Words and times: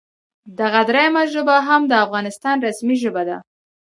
دغه 0.59 0.81
دریمه 0.89 1.23
ژبه 1.33 1.57
هم 1.67 1.81
د 1.87 1.93
افغانستان 2.05 2.57
رسمي 2.67 2.95
ژبه 3.03 3.23
ده 3.29 3.37